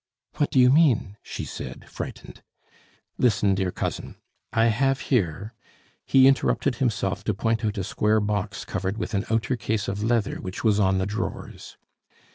"What 0.37 0.49
do 0.49 0.59
you 0.59 0.71
mean?" 0.71 1.17
she 1.21 1.45
said, 1.45 1.87
frightened. 1.87 2.41
"Listen, 3.19 3.53
dear 3.53 3.69
cousin; 3.71 4.15
I 4.51 4.65
have 4.65 4.99
here" 4.99 5.53
He 6.07 6.25
interrupted 6.25 6.77
himself 6.77 7.23
to 7.25 7.35
point 7.35 7.63
out 7.63 7.77
a 7.77 7.83
square 7.83 8.19
box 8.19 8.65
covered 8.65 8.97
with 8.97 9.13
an 9.13 9.25
outer 9.29 9.55
case 9.55 9.87
of 9.87 10.01
leather 10.03 10.37
which 10.41 10.63
was 10.63 10.79
on 10.79 10.97
the 10.97 11.05
drawers. 11.05 11.77